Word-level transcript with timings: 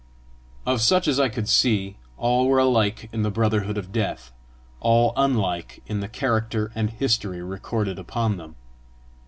Of 0.65 0.81
such 0.81 1.07
as 1.07 1.19
I 1.19 1.29
could 1.29 1.47
see, 1.47 1.97
all 2.17 2.47
were 2.47 2.57
alike 2.57 3.07
in 3.13 3.21
the 3.21 3.29
brotherhood 3.29 3.77
of 3.77 3.91
death, 3.91 4.31
all 4.79 5.13
unlike 5.15 5.83
in 5.85 5.99
the 5.99 6.07
character 6.09 6.71
and 6.73 6.89
history 6.89 7.43
recorded 7.43 7.99
upon 7.99 8.37
them. 8.37 8.55